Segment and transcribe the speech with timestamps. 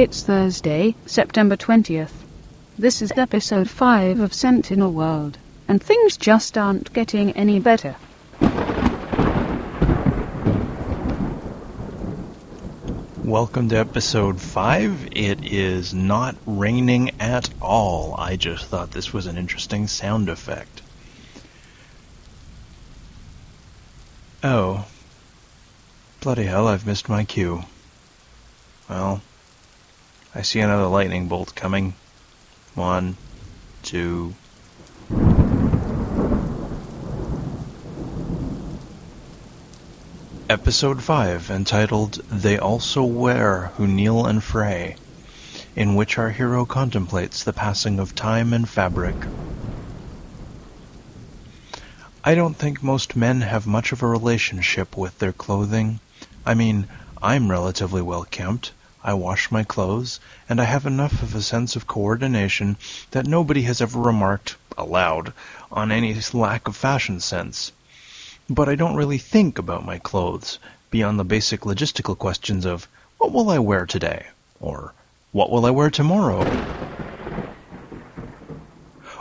[0.00, 2.14] It's Thursday, September 20th.
[2.78, 5.36] This is episode 5 of Sentinel World,
[5.68, 7.96] and things just aren't getting any better.
[13.22, 15.08] Welcome to episode 5.
[15.12, 18.14] It is not raining at all.
[18.16, 20.80] I just thought this was an interesting sound effect.
[24.42, 24.86] Oh.
[26.22, 27.64] Bloody hell, I've missed my cue.
[28.88, 29.20] Well,
[30.32, 31.94] I see another lightning bolt coming.
[32.76, 33.16] One,
[33.82, 34.34] two.
[40.48, 44.94] Episode 5, entitled They Also Wear Who Kneel and Fray,
[45.74, 49.16] in which our hero contemplates the passing of time and fabric.
[52.22, 55.98] I don't think most men have much of a relationship with their clothing.
[56.46, 56.86] I mean,
[57.20, 58.70] I'm relatively well kempt.
[59.02, 62.76] I wash my clothes, and I have enough of a sense of coordination
[63.12, 65.32] that nobody has ever remarked, aloud,
[65.72, 67.72] on any lack of fashion sense.
[68.48, 70.58] But I don't really think about my clothes,
[70.90, 74.26] beyond the basic logistical questions of, what will I wear today?
[74.60, 74.92] Or,
[75.32, 76.40] what will I wear tomorrow?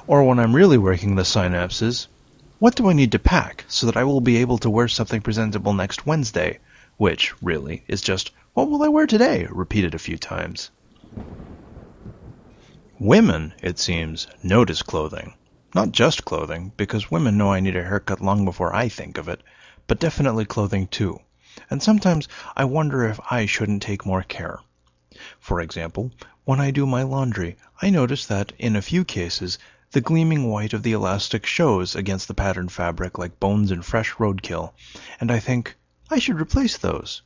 [0.08, 2.08] Or when I'm really working the synapses,
[2.58, 5.22] what do I need to pack so that I will be able to wear something
[5.22, 6.60] presentable next Wednesday?
[6.98, 9.48] Which, really, is just, what will I wear today?
[9.50, 10.72] repeated a few times.
[13.00, 15.34] Women, it seems, notice clothing.
[15.74, 19.30] Not just clothing, because women know I need a haircut long before I think of
[19.30, 19.42] it,
[19.88, 21.20] but definitely clothing too.
[21.70, 24.60] And sometimes I wonder if I shouldn't take more care.
[25.40, 26.12] For example,
[26.46, 29.60] when I do my laundry, I notice that, in a few cases,
[29.92, 34.14] the gleaming white of the elastic shows against the patterned fabric like bones in fresh
[34.16, 34.74] roadkill,
[35.20, 35.76] and I think,
[36.10, 37.22] I should replace those.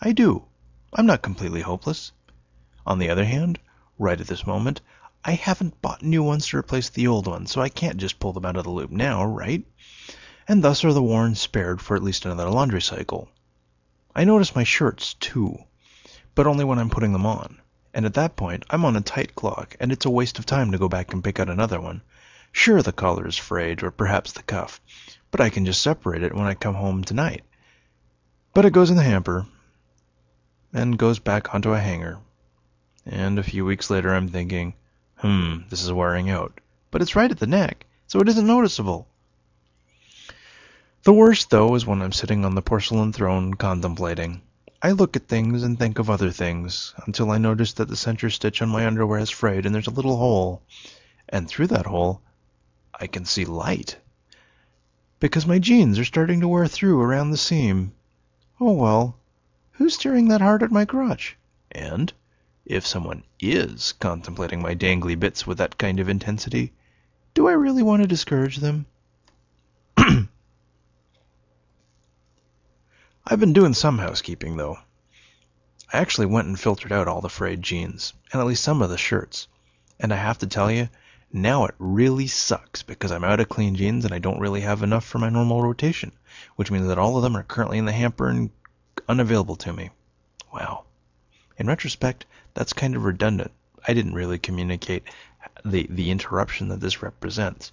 [0.00, 0.46] I do.
[0.94, 2.12] I'm not completely hopeless.
[2.84, 3.58] On the other hand,
[3.98, 4.82] right at this moment,
[5.24, 8.34] I haven't bought new ones to replace the old ones, so I can't just pull
[8.34, 9.64] them out of the loop now, right?
[10.46, 13.30] And thus are the worn spared for at least another laundry cycle.
[14.14, 15.60] I notice my shirts, too,
[16.34, 17.58] but only when I'm putting them on.
[17.94, 20.72] And at that point, I'm on a tight clock, and it's a waste of time
[20.72, 22.02] to go back and pick out another one.
[22.50, 24.78] Sure, the collar is frayed, or perhaps the cuff,
[25.30, 27.44] but I can just separate it when I come home tonight.
[28.52, 29.46] But it goes in the hamper,
[30.72, 32.18] and goes back onto a hanger.
[33.04, 34.74] And a few weeks later I'm thinking,
[35.16, 36.60] hmm, this is wearing out.
[36.90, 39.06] But it's right at the neck, so it isn't noticeable.
[41.04, 44.40] The worst, though, is when I'm sitting on the porcelain throne contemplating.
[44.80, 48.30] I look at things and think of other things, until I notice that the center
[48.30, 50.62] stitch on my underwear has frayed and there's a little hole.
[51.28, 52.20] And through that hole,
[52.98, 53.96] I can see light.
[55.18, 57.92] Because my jeans are starting to wear through around the seam.
[58.60, 59.16] Oh well,
[59.72, 61.36] Who's staring that hard at my crotch?
[61.70, 62.12] And,
[62.66, 66.72] if someone is contemplating my dangly bits with that kind of intensity,
[67.34, 68.84] do I really want to discourage them?
[69.96, 70.28] I've
[73.40, 74.78] been doing some housekeeping, though.
[75.92, 78.90] I actually went and filtered out all the frayed jeans, and at least some of
[78.90, 79.48] the shirts.
[79.98, 80.88] And I have to tell you,
[81.32, 84.82] now it really sucks because I'm out of clean jeans and I don't really have
[84.82, 86.12] enough for my normal rotation,
[86.56, 88.50] which means that all of them are currently in the hamper and
[89.08, 89.90] unavailable to me.
[90.52, 90.84] Wow.
[91.56, 93.52] In retrospect, that's kind of redundant.
[93.86, 95.04] I didn't really communicate
[95.64, 97.72] the, the interruption that this represents.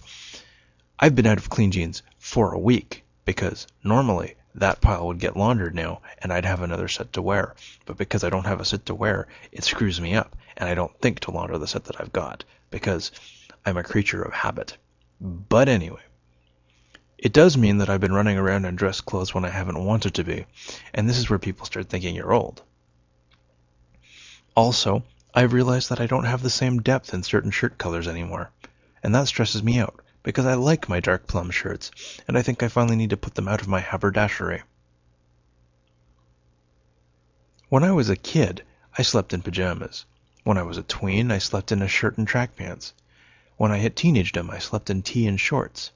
[0.98, 5.36] I've been out of clean jeans for a week because normally that pile would get
[5.36, 7.54] laundered now and I'd have another set to wear.
[7.86, 10.74] But because I don't have a set to wear, it screws me up and I
[10.74, 13.12] don't think to launder the set that I've got because
[13.64, 14.76] I'm a creature of habit.
[15.20, 16.02] But anyway,
[17.22, 20.14] it does mean that I've been running around in dress clothes when I haven't wanted
[20.14, 20.46] to be,
[20.94, 22.62] and this is where people start thinking you're old.
[24.56, 25.02] Also,
[25.34, 28.50] I've realized that I don't have the same depth in certain shirt colors anymore,
[29.02, 31.90] and that stresses me out because I like my dark plum shirts,
[32.26, 34.62] and I think I finally need to put them out of my haberdashery.
[37.68, 38.64] When I was a kid,
[38.96, 40.06] I slept in pajamas.
[40.44, 42.94] When I was a tween, I slept in a shirt and track pants.
[43.58, 45.90] When I hit teenagedom, I slept in tee and shorts.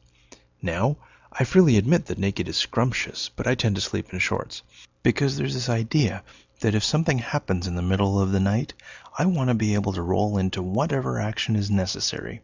[0.61, 0.99] Now,
[1.37, 4.63] I freely admit that naked is scrumptious, but I tend to sleep in shorts.
[5.03, 6.23] Because there's this idea
[6.61, 8.73] that if something happens in the middle of the night,
[9.19, 12.41] I want to be able to roll into whatever action is necessary.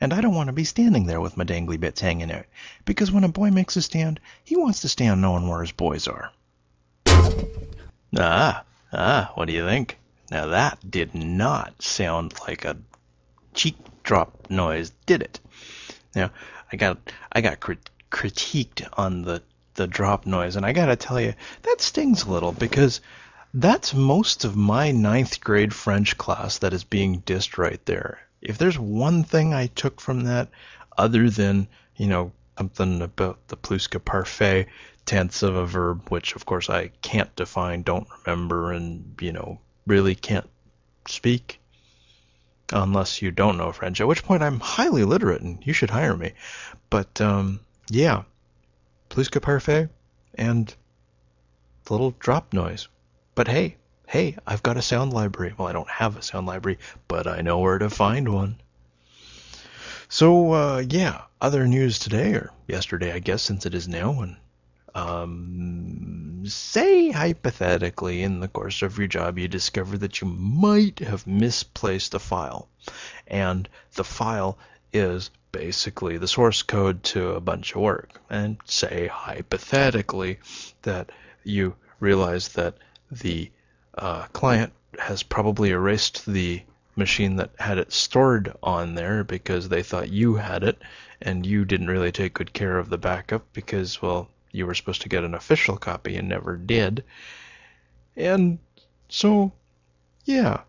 [0.00, 2.46] And I don't want to be standing there with my dangly bits hanging out,
[2.84, 6.06] because when a boy makes a stand, he wants to stand knowing where his boys
[6.06, 6.30] are.
[8.16, 9.98] Ah, ah, what do you think?
[10.30, 12.76] Now that did not sound like a
[13.54, 15.40] cheek drop noise, did it?
[16.14, 16.30] Now,
[16.72, 16.98] I got
[17.32, 19.42] I got crit- critiqued on the
[19.74, 23.00] the drop noise, and I gotta tell you that stings a little because
[23.54, 28.20] That's most of my ninth grade French class that is being dissed right there.
[28.42, 30.48] If there's one thing I took from that,
[30.96, 31.66] other than,
[31.96, 34.66] you know, something about the plus-que-parfait
[35.06, 39.60] tense of a verb, which of course I can't define, don't remember, and, you know,
[39.86, 40.48] really can't
[41.06, 41.58] speak
[42.70, 46.16] unless you don't know French, at which point I'm highly literate and you should hire
[46.16, 46.32] me.
[46.90, 48.22] But, um, yeah,
[49.08, 49.88] plus-que-parfait
[50.34, 50.74] and
[51.84, 52.88] the little drop noise.
[53.34, 53.76] But hey,
[54.06, 55.54] hey, I've got a sound library.
[55.56, 58.56] Well, I don't have a sound library, but I know where to find one.
[60.08, 64.36] So, uh, yeah, other news today, or yesterday, I guess, since it is now, and
[64.94, 71.26] um, say hypothetically in the course of your job you discover that you might have
[71.26, 72.68] misplaced a file,
[73.26, 74.58] and the file
[74.92, 80.38] is basically the source code to a bunch of work, and say hypothetically
[80.82, 81.10] that
[81.44, 82.76] you realize that
[83.10, 83.50] the
[83.96, 86.62] uh, client has probably erased the
[86.96, 90.82] machine that had it stored on there because they thought you had it
[91.22, 95.02] and you didn't really take good care of the backup because, well, you were supposed
[95.02, 97.04] to get an official copy and never did.
[98.16, 98.58] And
[99.08, 99.52] so,
[100.24, 100.62] yeah,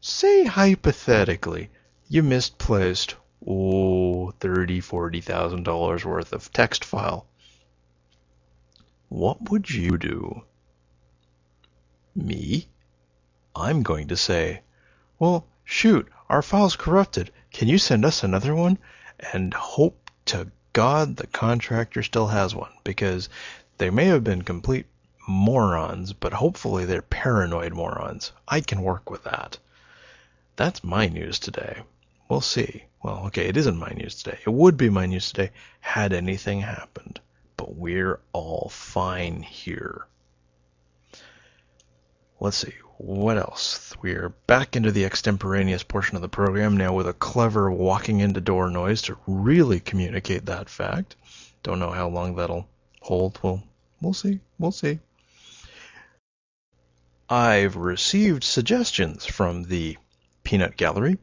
[0.00, 1.70] say hypothetically
[2.08, 3.14] you misplaced
[3.46, 7.26] oh thirty forty thousand dollars worth of text file.
[9.08, 10.42] What would you do?
[12.16, 12.68] Me?
[13.54, 14.62] I'm going to say,
[15.18, 17.30] well, shoot, our file's corrupted.
[17.52, 18.78] Can you send us another one?
[19.32, 23.28] And hope to God the contractor still has one, because
[23.78, 24.86] they may have been complete
[25.28, 28.32] morons, but hopefully they're paranoid morons.
[28.48, 29.58] I can work with that.
[30.56, 31.82] That's my news today.
[32.28, 32.84] We'll see.
[33.02, 34.38] Well, okay, it isn't my news today.
[34.46, 35.50] It would be my news today
[35.80, 37.20] had anything happened.
[37.56, 40.06] But we're all fine here.
[42.40, 43.94] Let's see, what else?
[44.02, 48.40] We're back into the extemporaneous portion of the program now with a clever walking into
[48.40, 51.16] door noise to really communicate that fact.
[51.62, 52.68] Don't know how long that'll
[53.00, 53.38] hold.
[53.42, 53.62] Well,
[54.00, 54.40] we'll see.
[54.58, 54.98] We'll see.
[57.28, 59.96] I've received suggestions from the
[60.42, 61.18] Peanut Gallery.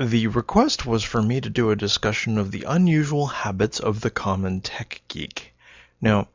[0.00, 4.10] The request was for me to do a discussion of the unusual habits of the
[4.10, 5.52] common tech geek.
[6.00, 6.28] Now,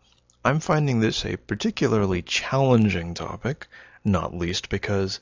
[0.44, 3.68] I'm finding this a particularly challenging topic,
[4.04, 5.22] not least because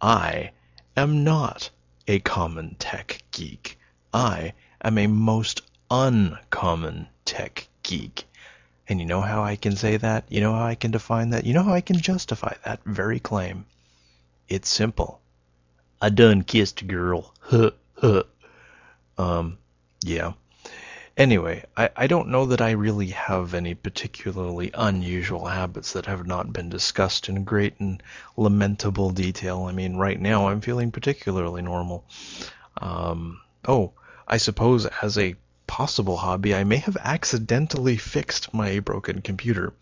[0.00, 0.52] I
[0.96, 1.70] am not
[2.06, 3.76] a common tech geek.
[4.14, 8.24] I am a most uncommon tech geek.
[8.86, 10.26] And you know how I can say that?
[10.28, 11.44] You know how I can define that?
[11.44, 13.66] You know how I can justify that very claim?
[14.48, 15.20] It's simple.
[16.00, 17.34] I done kissed a girl.
[17.40, 18.22] Huh, huh.
[19.18, 19.58] Um,
[20.02, 20.32] yeah.
[21.16, 26.26] Anyway, I, I don't know that I really have any particularly unusual habits that have
[26.26, 28.02] not been discussed in great and
[28.38, 29.64] lamentable detail.
[29.64, 32.06] I mean, right now I'm feeling particularly normal.
[32.78, 33.92] Um, oh,
[34.26, 35.34] I suppose as a
[35.66, 39.74] possible hobby, I may have accidentally fixed my broken computer.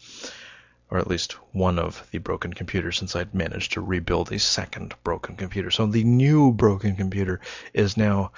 [0.90, 4.94] Or at least one of the broken computers, since I'd managed to rebuild a second
[5.05, 5.70] broken computer.
[5.70, 7.40] So the new broken computer
[7.75, 8.32] is now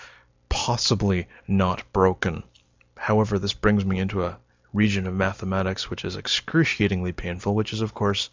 [0.49, 2.43] possibly not broken.
[2.97, 4.39] However, this brings me into a
[4.73, 8.31] region of mathematics which is excruciatingly painful, which is, of course,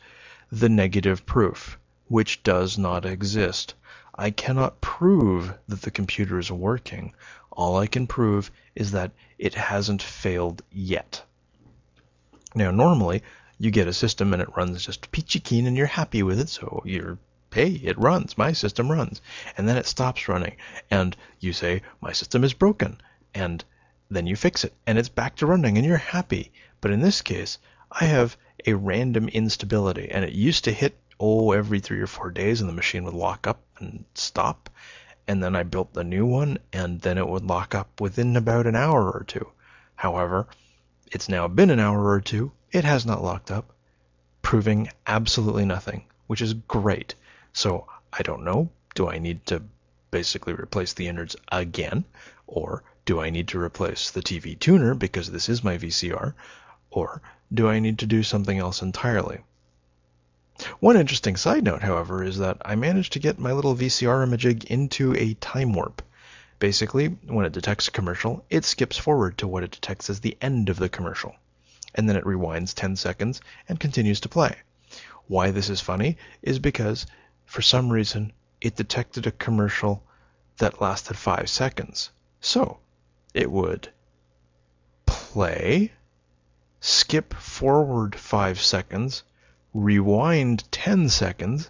[0.51, 3.75] the negative proof, which does not exist.
[4.15, 7.13] I cannot prove that the computer is working.
[7.51, 11.23] All I can prove is that it hasn't failed yet.
[12.55, 13.21] Now, normally,
[13.59, 16.49] you get a system and it runs just peachy keen and you're happy with it,
[16.49, 17.17] so you're
[17.51, 19.21] hey, it runs, my system runs.
[19.57, 20.57] And then it stops running,
[20.91, 23.01] and you say, my system is broken.
[23.33, 23.63] And
[24.09, 26.51] then you fix it and it's back to running and you're happy.
[26.81, 27.57] But in this case,
[27.91, 32.31] I have a random instability and it used to hit oh every 3 or 4
[32.31, 34.69] days and the machine would lock up and stop.
[35.27, 38.67] And then I built the new one and then it would lock up within about
[38.67, 39.49] an hour or two.
[39.95, 40.47] However,
[41.11, 42.51] it's now been an hour or two.
[42.71, 43.73] It has not locked up,
[44.41, 47.15] proving absolutely nothing, which is great.
[47.53, 48.69] So I don't know.
[48.93, 49.63] Do I need to
[50.11, 52.03] basically replace the innards again?
[52.45, 56.33] Or do I need to replace the TV tuner because this is my VCR?
[56.91, 57.21] Or
[57.53, 59.39] do I need to do something else entirely?
[60.79, 64.63] One interesting side note, however, is that I managed to get my little VCR imaging
[64.67, 66.01] into a time warp.
[66.59, 70.35] Basically, when it detects a commercial, it skips forward to what it detects as the
[70.41, 71.35] end of the commercial.
[71.95, 74.55] And then it rewinds 10 seconds and continues to play.
[75.27, 77.05] Why this is funny is because,
[77.45, 80.03] for some reason, it detected a commercial
[80.57, 82.11] that lasted 5 seconds.
[82.39, 82.79] So,
[83.33, 83.89] it would
[85.05, 85.91] play,
[86.79, 89.23] skip forward five seconds,
[89.73, 91.69] rewind 10 seconds,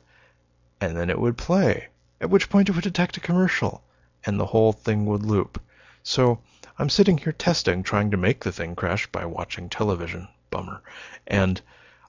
[0.80, 1.88] and then it would play,
[2.22, 3.84] at which point it would detect a commercial,
[4.26, 5.62] and the whole thing would loop.
[6.04, 6.40] So
[6.80, 10.28] I'm sitting here testing, trying to make the thing crash by watching television.
[10.50, 10.82] Bummer.
[11.26, 11.62] And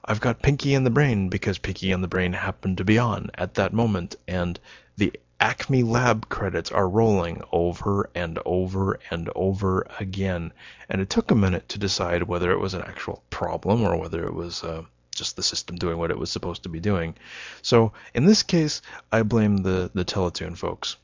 [0.05, 3.31] I've got Pinky and the Brain because Pinky and the Brain happened to be on
[3.35, 4.59] at that moment, and
[4.97, 10.53] the Acme Lab credits are rolling over and over and over again.
[10.87, 14.25] And it took a minute to decide whether it was an actual problem or whether
[14.25, 14.83] it was uh,
[15.15, 17.15] just the system doing what it was supposed to be doing.
[17.61, 20.95] So in this case, I blame the, the Teletoon folks.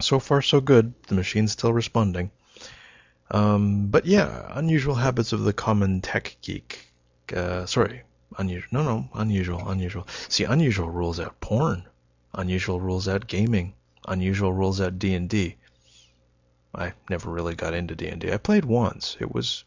[0.00, 0.94] So far, so good.
[1.06, 2.30] The machine's still responding.
[3.30, 6.92] Um, but yeah, unusual habits of the common tech geek.
[7.34, 8.02] Uh, sorry,
[8.38, 8.68] unusual.
[8.70, 10.06] No, no, unusual, unusual.
[10.28, 11.84] See, unusual rules out porn.
[12.34, 13.74] Unusual rules out gaming.
[14.06, 15.56] Unusual rules out D and D.
[16.74, 18.24] I never really got into D and.
[18.24, 19.16] I played once.
[19.18, 19.64] It was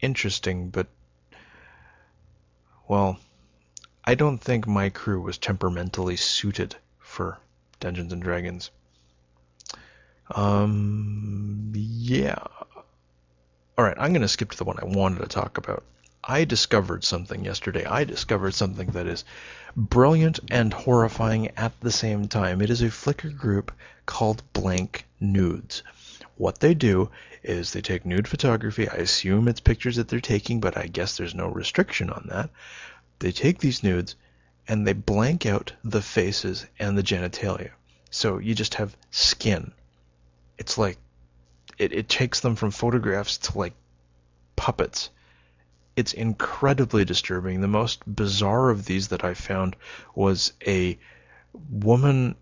[0.00, 0.88] interesting, but
[2.88, 3.18] well,
[4.04, 7.38] I don't think my crew was temperamentally suited for
[7.78, 8.70] Dungeons and Dragons.
[10.34, 12.42] Um, yeah.
[13.80, 15.84] All right, I'm going to skip to the one I wanted to talk about.
[16.22, 17.86] I discovered something yesterday.
[17.86, 19.24] I discovered something that is
[19.74, 22.60] brilliant and horrifying at the same time.
[22.60, 23.72] It is a Flickr group
[24.04, 25.82] called Blank Nudes.
[26.36, 27.08] What they do
[27.42, 28.86] is they take nude photography.
[28.86, 32.50] I assume it's pictures that they're taking, but I guess there's no restriction on that.
[33.20, 34.14] They take these nudes
[34.68, 37.70] and they blank out the faces and the genitalia.
[38.10, 39.72] So you just have skin.
[40.58, 40.98] It's like
[41.80, 43.74] it, it takes them from photographs to like
[44.54, 45.10] puppets
[45.96, 47.60] it's incredibly disturbing.
[47.60, 49.76] The most bizarre of these that I found
[50.14, 50.98] was a
[51.70, 52.36] woman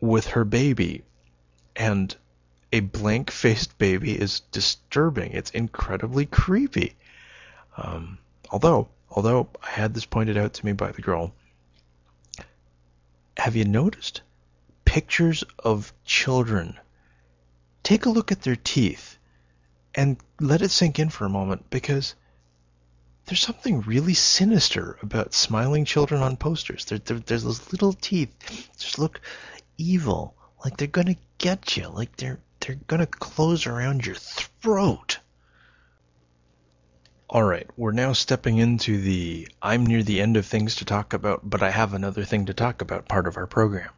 [0.00, 1.02] with her baby,
[1.76, 2.14] and
[2.72, 5.32] a blank faced baby is disturbing.
[5.32, 6.96] It's incredibly creepy.
[7.76, 8.18] Um,
[8.50, 11.32] although, although I had this pointed out to me by the girl,
[13.36, 14.22] have you noticed
[14.84, 16.78] pictures of children?
[17.82, 19.18] Take a look at their teeth
[19.94, 22.14] and let it sink in for a moment because
[23.26, 26.84] there's something really sinister about smiling children on posters.
[26.84, 28.34] There, there, there's those little teeth
[28.78, 29.20] just look
[29.78, 30.34] evil,
[30.64, 35.18] like they're gonna get you, like they're they're gonna close around your throat.
[37.28, 41.12] All right, we're now stepping into the I'm near the end of things to talk
[41.14, 43.90] about, but I have another thing to talk about part of our program.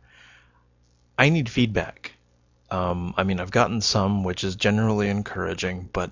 [1.19, 2.14] I need feedback.
[2.75, 6.11] Um, I mean, I've gotten some, which is generally encouraging, but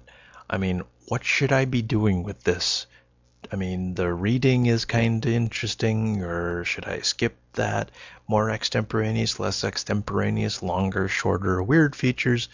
[0.49, 2.87] I mean, what should I be doing with this?
[3.51, 7.91] I mean, the reading is kind of interesting, or should I skip that?
[8.29, 12.49] More extemporaneous, less extemporaneous, longer, shorter, weird features.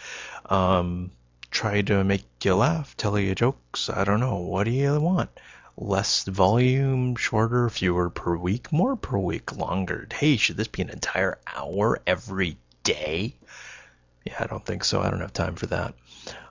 [0.46, 1.10] Um,
[1.50, 3.90] try to make you laugh, tell you jokes.
[3.90, 4.38] I don't know.
[4.38, 5.28] What do you want?
[5.76, 10.08] Less volume, shorter, fewer per week, more per week, longer.
[10.10, 13.34] Hey, should this be an entire hour every day?
[14.24, 15.00] Yeah, I don't think so.
[15.00, 15.94] I don't have time for that.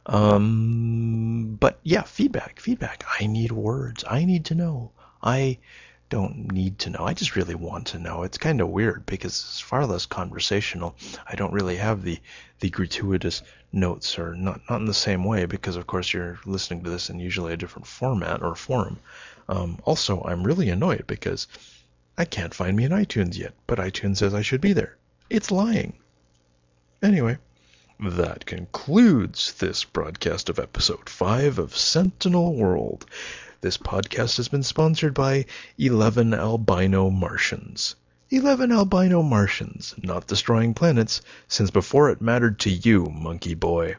[0.05, 3.03] Um, but yeah, feedback, feedback.
[3.19, 4.03] I need words.
[4.09, 4.91] I need to know.
[5.21, 5.57] I
[6.09, 7.03] don't need to know.
[7.03, 8.23] I just really want to know.
[8.23, 10.95] It's kind of weird because it's far less conversational.
[11.27, 12.19] I don't really have the
[12.59, 13.43] the gratuitous
[13.73, 17.09] notes or not not in the same way because of course you're listening to this
[17.09, 18.99] in usually a different format or forum.
[19.49, 21.47] Um, also, I'm really annoyed because
[22.17, 24.95] I can't find me in iTunes yet, but iTunes says I should be there.
[25.29, 25.93] It's lying.
[27.03, 27.37] Anyway,
[27.99, 33.05] that concludes this broadcast of episode 5 of Sentinel World.
[33.61, 35.45] This podcast has been sponsored by
[35.79, 37.95] 11 Albino Martians.
[38.29, 43.95] 11 albino Martians, not destroying planets, since before it mattered to you, monkey boy.